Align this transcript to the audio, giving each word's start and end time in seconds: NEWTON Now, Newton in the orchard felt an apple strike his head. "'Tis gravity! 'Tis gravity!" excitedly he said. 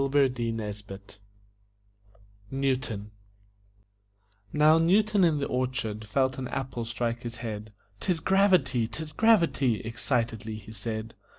NEWTON 2.49 3.11
Now, 4.51 4.77
Newton 4.79 5.23
in 5.23 5.37
the 5.37 5.45
orchard 5.45 6.05
felt 6.07 6.39
an 6.39 6.47
apple 6.47 6.85
strike 6.85 7.21
his 7.21 7.37
head. 7.45 7.71
"'Tis 7.99 8.19
gravity! 8.19 8.87
'Tis 8.87 9.11
gravity!" 9.11 9.79
excitedly 9.81 10.55
he 10.55 10.71
said. 10.71 11.13